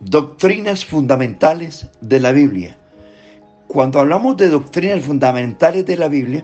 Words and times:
Doctrinas 0.00 0.86
fundamentales 0.86 1.86
de 2.00 2.20
la 2.20 2.32
Biblia. 2.32 2.74
Cuando 3.68 4.00
hablamos 4.00 4.38
de 4.38 4.48
doctrinas 4.48 5.04
fundamentales 5.04 5.84
de 5.84 5.98
la 5.98 6.08
Biblia, 6.08 6.42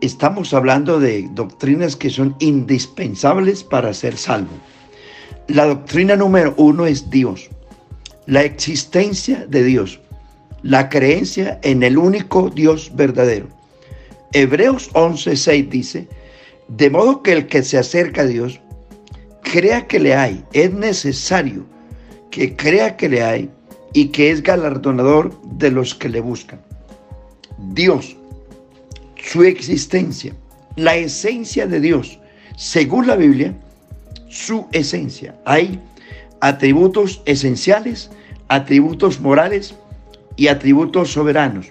estamos 0.00 0.54
hablando 0.54 1.00
de 1.00 1.28
doctrinas 1.32 1.96
que 1.96 2.08
son 2.08 2.36
indispensables 2.38 3.64
para 3.64 3.92
ser 3.92 4.16
salvo. 4.16 4.52
La 5.48 5.66
doctrina 5.66 6.14
número 6.14 6.54
uno 6.56 6.86
es 6.86 7.10
Dios, 7.10 7.50
la 8.26 8.44
existencia 8.44 9.44
de 9.48 9.64
Dios, 9.64 9.98
la 10.62 10.88
creencia 10.88 11.58
en 11.64 11.82
el 11.82 11.98
único 11.98 12.48
Dios 12.48 12.92
verdadero. 12.94 13.48
Hebreos 14.32 14.88
11:6 14.92 15.68
dice, 15.68 16.08
de 16.68 16.90
modo 16.90 17.24
que 17.24 17.32
el 17.32 17.48
que 17.48 17.64
se 17.64 17.76
acerca 17.76 18.22
a 18.22 18.26
Dios, 18.26 18.60
crea 19.42 19.88
que 19.88 19.98
le 19.98 20.14
hay, 20.14 20.44
es 20.52 20.72
necesario 20.72 21.66
que 22.30 22.56
crea 22.56 22.96
que 22.96 23.08
le 23.08 23.22
hay 23.22 23.50
y 23.92 24.08
que 24.08 24.30
es 24.30 24.42
galardonador 24.42 25.40
de 25.42 25.70
los 25.70 25.94
que 25.94 26.08
le 26.08 26.20
buscan. 26.20 26.60
Dios, 27.72 28.16
su 29.16 29.42
existencia, 29.42 30.34
la 30.76 30.96
esencia 30.96 31.66
de 31.66 31.80
Dios, 31.80 32.18
según 32.56 33.06
la 33.06 33.16
Biblia, 33.16 33.54
su 34.28 34.66
esencia. 34.72 35.34
Hay 35.44 35.80
atributos 36.40 37.22
esenciales, 37.24 38.10
atributos 38.48 39.20
morales 39.20 39.74
y 40.36 40.48
atributos 40.48 41.12
soberanos. 41.12 41.66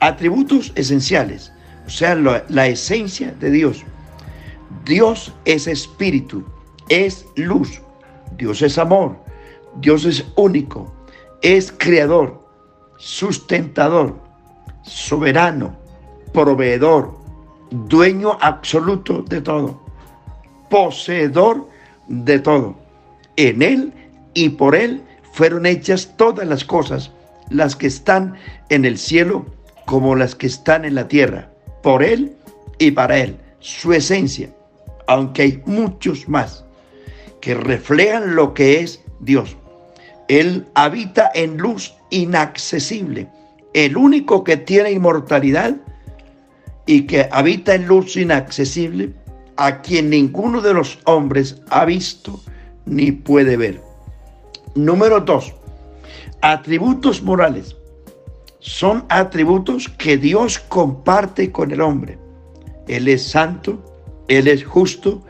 Atributos 0.00 0.72
esenciales, 0.74 1.52
o 1.86 1.90
sea, 1.90 2.14
la, 2.14 2.44
la 2.48 2.66
esencia 2.66 3.32
de 3.40 3.50
Dios. 3.50 3.84
Dios 4.84 5.32
es 5.44 5.66
espíritu, 5.66 6.44
es 6.88 7.24
luz, 7.36 7.80
Dios 8.36 8.60
es 8.60 8.76
amor, 8.76 9.23
Dios 9.80 10.04
es 10.04 10.24
único, 10.36 10.92
es 11.42 11.72
creador, 11.76 12.42
sustentador, 12.96 14.14
soberano, 14.82 15.76
proveedor, 16.32 17.16
dueño 17.70 18.38
absoluto 18.40 19.22
de 19.22 19.40
todo, 19.40 19.80
poseedor 20.70 21.68
de 22.08 22.38
todo. 22.38 22.76
En 23.36 23.62
Él 23.62 23.92
y 24.34 24.50
por 24.50 24.74
Él 24.74 25.02
fueron 25.32 25.66
hechas 25.66 26.12
todas 26.16 26.46
las 26.46 26.64
cosas, 26.64 27.10
las 27.50 27.74
que 27.76 27.88
están 27.88 28.36
en 28.68 28.84
el 28.84 28.98
cielo 28.98 29.44
como 29.86 30.14
las 30.14 30.34
que 30.34 30.46
están 30.46 30.84
en 30.84 30.94
la 30.94 31.08
tierra, 31.08 31.50
por 31.82 32.02
Él 32.02 32.36
y 32.78 32.92
para 32.92 33.18
Él, 33.18 33.36
su 33.58 33.92
esencia, 33.92 34.50
aunque 35.06 35.42
hay 35.42 35.62
muchos 35.66 36.28
más 36.28 36.64
que 37.40 37.54
reflejan 37.54 38.34
lo 38.36 38.54
que 38.54 38.80
es 38.80 39.02
Dios. 39.20 39.56
Él 40.28 40.66
habita 40.74 41.30
en 41.34 41.58
luz 41.58 41.94
inaccesible. 42.10 43.28
El 43.72 43.96
único 43.96 44.44
que 44.44 44.56
tiene 44.56 44.92
inmortalidad 44.92 45.76
y 46.86 47.02
que 47.02 47.28
habita 47.30 47.74
en 47.74 47.86
luz 47.86 48.16
inaccesible, 48.16 49.12
a 49.56 49.80
quien 49.82 50.10
ninguno 50.10 50.60
de 50.60 50.74
los 50.74 50.98
hombres 51.04 51.62
ha 51.70 51.84
visto 51.84 52.40
ni 52.86 53.12
puede 53.12 53.56
ver. 53.56 53.80
Número 54.74 55.20
dos, 55.20 55.54
atributos 56.40 57.22
morales. 57.22 57.76
Son 58.58 59.04
atributos 59.08 59.88
que 59.88 60.16
Dios 60.16 60.58
comparte 60.58 61.52
con 61.52 61.70
el 61.70 61.80
hombre. 61.80 62.18
Él 62.88 63.08
es 63.08 63.22
santo, 63.22 64.24
Él 64.28 64.48
es 64.48 64.64
justo, 64.64 65.22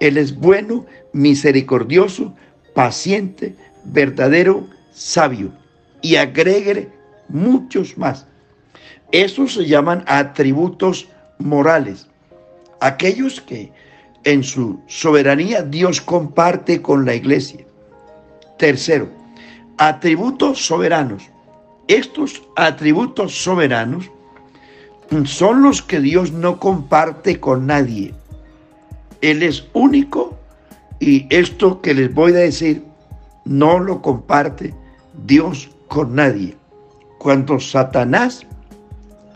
Él 0.00 0.18
es 0.18 0.36
bueno, 0.38 0.86
misericordioso, 1.12 2.34
paciente, 2.74 3.56
verdadero 3.84 4.66
sabio 4.90 5.52
y 6.00 6.16
agregue 6.16 6.90
muchos 7.28 7.96
más. 7.96 8.26
Esos 9.10 9.54
se 9.54 9.66
llaman 9.66 10.04
atributos 10.06 11.08
morales, 11.38 12.08
aquellos 12.80 13.40
que 13.40 13.72
en 14.24 14.42
su 14.42 14.80
soberanía 14.86 15.62
Dios 15.62 16.00
comparte 16.00 16.80
con 16.80 17.04
la 17.04 17.14
iglesia. 17.14 17.64
Tercero, 18.58 19.08
atributos 19.78 20.64
soberanos. 20.64 21.24
Estos 21.88 22.42
atributos 22.56 23.34
soberanos 23.42 24.10
son 25.24 25.62
los 25.62 25.82
que 25.82 26.00
Dios 26.00 26.32
no 26.32 26.58
comparte 26.58 27.40
con 27.40 27.66
nadie. 27.66 28.14
Él 29.20 29.42
es 29.42 29.64
único 29.72 30.36
y 31.00 31.26
esto 31.30 31.80
que 31.82 31.94
les 31.94 32.14
voy 32.14 32.32
a 32.32 32.36
decir 32.36 32.82
no 33.44 33.78
lo 33.78 34.02
comparte 34.02 34.74
Dios 35.24 35.70
con 35.88 36.14
nadie. 36.14 36.56
Cuando 37.18 37.60
Satanás 37.60 38.46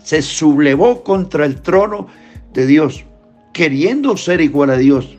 se 0.02 0.22
sublevó 0.22 1.02
contra 1.02 1.44
el 1.44 1.60
trono 1.60 2.06
de 2.52 2.66
Dios, 2.66 3.04
queriendo 3.52 4.16
ser 4.16 4.40
igual 4.40 4.70
a 4.70 4.76
Dios 4.76 5.16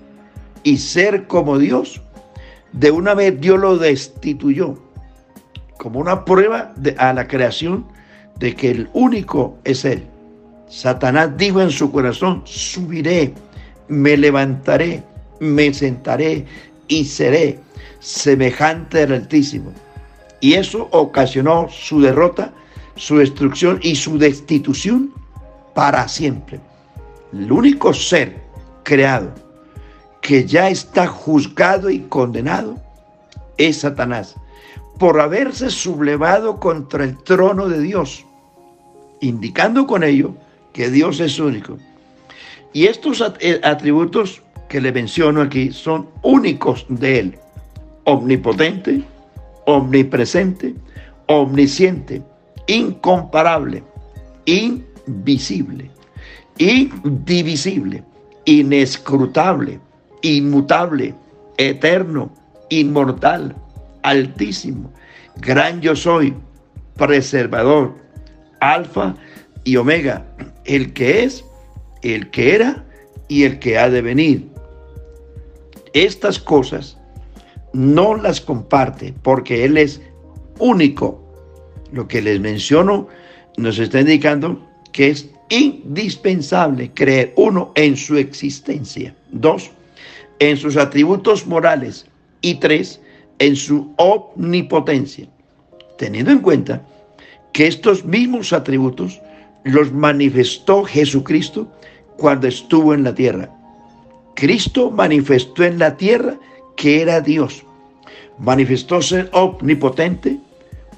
y 0.63 0.77
ser 0.77 1.27
como 1.27 1.57
Dios, 1.57 2.01
de 2.73 2.91
una 2.91 3.13
vez 3.13 3.39
Dios 3.39 3.59
lo 3.59 3.77
destituyó 3.77 4.77
como 5.77 5.99
una 5.99 6.25
prueba 6.25 6.73
a 6.97 7.13
la 7.13 7.27
creación 7.27 7.85
de 8.39 8.55
que 8.55 8.71
el 8.71 8.89
único 8.93 9.57
es 9.63 9.85
Él. 9.85 10.03
Satanás 10.67 11.37
dijo 11.37 11.61
en 11.61 11.71
su 11.71 11.91
corazón, 11.91 12.41
subiré, 12.45 13.33
me 13.87 14.17
levantaré, 14.17 15.03
me 15.39 15.73
sentaré 15.73 16.45
y 16.87 17.05
seré 17.05 17.59
semejante 17.99 19.03
al 19.03 19.13
Altísimo. 19.13 19.71
Y 20.39 20.53
eso 20.53 20.87
ocasionó 20.91 21.67
su 21.69 22.01
derrota, 22.01 22.51
su 22.95 23.17
destrucción 23.17 23.79
y 23.81 23.95
su 23.95 24.17
destitución 24.17 25.13
para 25.73 26.07
siempre. 26.07 26.59
El 27.33 27.51
único 27.51 27.93
ser 27.93 28.41
creado 28.83 29.33
que 30.21 30.45
ya 30.45 30.69
está 30.69 31.07
juzgado 31.07 31.89
y 31.89 31.99
condenado 32.01 32.77
es 33.57 33.79
Satanás 33.79 34.35
por 34.97 35.19
haberse 35.19 35.69
sublevado 35.69 36.59
contra 36.59 37.03
el 37.03 37.17
trono 37.23 37.67
de 37.67 37.79
Dios, 37.81 38.25
indicando 39.21 39.85
con 39.85 40.03
ello 40.03 40.33
que 40.73 40.89
Dios 40.89 41.19
es 41.19 41.39
único. 41.39 41.77
Y 42.73 42.87
estos 42.87 43.23
eh, 43.39 43.59
atributos 43.63 44.41
que 44.69 44.81
le 44.81 44.91
menciono 44.91 45.41
aquí 45.41 45.71
son 45.71 46.09
únicos 46.23 46.85
de 46.89 47.19
Él 47.19 47.39
omnipotente, 48.07 49.03
omnipresente, 49.65 50.73
omnisciente, 51.27 52.21
incomparable, 52.67 53.83
invisible, 54.45 55.91
indivisible, 56.57 58.01
inescrutable, 58.45 59.81
inmutable, 60.21 61.13
eterno, 61.57 62.33
inmortal, 62.69 63.53
altísimo, 64.03 64.89
gran 65.41 65.81
yo 65.81 65.97
soy, 65.97 66.33
preservador, 66.95 67.93
alfa 68.61 69.15
y 69.65 69.75
omega, 69.75 70.25
el 70.63 70.93
que 70.93 71.23
es, 71.23 71.43
el 72.03 72.29
que 72.29 72.55
era 72.55 72.85
y 73.27 73.43
el 73.43 73.59
que 73.59 73.77
ha 73.77 73.89
de 73.89 74.01
venir. 74.01 74.56
Estas 76.03 76.37
cosas 76.37 76.95
no 77.73 78.13
las 78.15 78.39
comparte 78.39 79.15
porque 79.23 79.65
Él 79.65 79.77
es 79.77 79.99
único. 80.59 81.23
Lo 81.91 82.07
que 82.07 82.21
les 82.21 82.39
menciono 82.39 83.07
nos 83.57 83.79
está 83.79 84.01
indicando 84.01 84.61
que 84.91 85.09
es 85.09 85.27
indispensable 85.49 86.91
creer, 86.93 87.33
uno, 87.35 87.71
en 87.73 87.97
su 87.97 88.15
existencia, 88.15 89.15
dos, 89.31 89.71
en 90.37 90.57
sus 90.57 90.77
atributos 90.77 91.47
morales 91.47 92.05
y 92.41 92.55
tres, 92.55 93.01
en 93.39 93.55
su 93.55 93.91
omnipotencia, 93.97 95.27
teniendo 95.97 96.29
en 96.29 96.39
cuenta 96.39 96.85
que 97.53 97.65
estos 97.65 98.05
mismos 98.05 98.53
atributos 98.53 99.19
los 99.63 99.91
manifestó 99.91 100.83
Jesucristo 100.83 101.67
cuando 102.17 102.47
estuvo 102.47 102.93
en 102.93 103.03
la 103.03 103.15
tierra. 103.15 103.56
Cristo 104.37 104.91
manifestó 104.91 105.63
en 105.63 105.79
la 105.79 105.97
tierra 105.97 106.37
que 106.75 107.01
era 107.01 107.21
Dios. 107.21 107.65
Manifestó 108.37 109.01
ser 109.01 109.31
omnipotente 109.33 110.37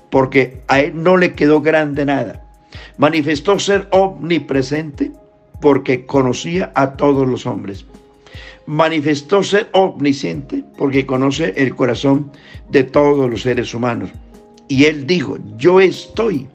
porque 0.09 0.61
a 0.67 0.81
él 0.81 1.01
no 1.01 1.15
le 1.15 1.33
quedó 1.35 1.61
grande 1.61 2.03
nada. 2.03 2.45
Manifestó 2.97 3.57
ser 3.57 3.87
omnipresente 3.91 5.13
porque 5.61 6.05
conocía 6.05 6.73
a 6.75 6.97
todos 6.97 7.25
los 7.25 7.45
hombres. 7.45 7.85
Manifestó 8.65 9.41
ser 9.41 9.69
omnisciente 9.71 10.65
porque 10.77 11.05
conoce 11.05 11.53
el 11.55 11.73
corazón 11.73 12.33
de 12.69 12.83
todos 12.83 13.29
los 13.29 13.43
seres 13.43 13.73
humanos. 13.73 14.09
Y 14.67 14.83
él 14.83 15.07
dijo, 15.07 15.37
yo 15.55 15.79
estoy 15.79 16.45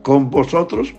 con 0.00 0.30
vosotros 0.30 0.94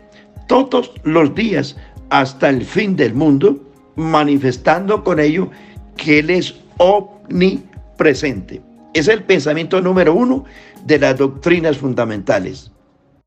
todos 0.47 0.91
los 1.03 1.33
días 1.33 1.77
hasta 2.11 2.47
el 2.49 2.63
fin 2.63 2.95
del 2.95 3.15
mundo, 3.15 3.59
manifestando 4.01 5.03
con 5.03 5.19
ello 5.19 5.49
que 5.95 6.19
Él 6.19 6.29
es 6.29 6.55
omnipresente 6.77 7.71
presente. 8.01 8.63
Es 8.95 9.07
el 9.07 9.21
pensamiento 9.21 9.79
número 9.79 10.15
uno 10.15 10.45
de 10.85 10.97
las 10.97 11.15
doctrinas 11.19 11.77
fundamentales. 11.77 12.70